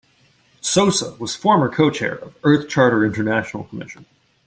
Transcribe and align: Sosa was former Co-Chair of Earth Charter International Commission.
Sosa 0.61 1.13
was 1.19 1.35
former 1.35 1.69
Co-Chair 1.69 2.15
of 2.15 2.35
Earth 2.43 2.67
Charter 2.67 3.05
International 3.05 3.65
Commission. 3.65 4.07